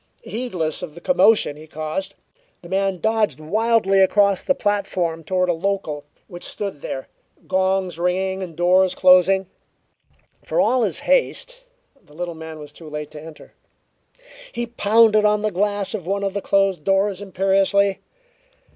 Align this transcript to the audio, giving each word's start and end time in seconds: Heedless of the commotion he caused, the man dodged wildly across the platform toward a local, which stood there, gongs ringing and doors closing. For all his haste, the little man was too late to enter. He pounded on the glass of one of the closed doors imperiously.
Heedless 0.23 0.81
of 0.81 0.95
the 0.95 0.99
commotion 0.99 1.57
he 1.57 1.67
caused, 1.67 2.15
the 2.63 2.69
man 2.69 2.99
dodged 2.99 3.39
wildly 3.39 3.99
across 3.99 4.41
the 4.41 4.55
platform 4.55 5.23
toward 5.23 5.47
a 5.47 5.53
local, 5.53 6.05
which 6.27 6.43
stood 6.43 6.81
there, 6.81 7.07
gongs 7.47 7.99
ringing 7.99 8.41
and 8.41 8.55
doors 8.55 8.95
closing. 8.95 9.45
For 10.43 10.59
all 10.59 10.81
his 10.81 11.01
haste, 11.01 11.57
the 12.03 12.15
little 12.15 12.33
man 12.33 12.57
was 12.57 12.73
too 12.73 12.89
late 12.89 13.11
to 13.11 13.21
enter. 13.21 13.53
He 14.51 14.65
pounded 14.65 15.23
on 15.23 15.43
the 15.43 15.51
glass 15.51 15.93
of 15.93 16.07
one 16.07 16.23
of 16.23 16.33
the 16.33 16.41
closed 16.41 16.83
doors 16.83 17.21
imperiously. 17.21 17.99